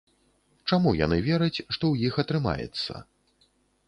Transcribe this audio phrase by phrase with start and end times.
[0.69, 2.93] Чаму яны вераць, што ў іх атрымаецца?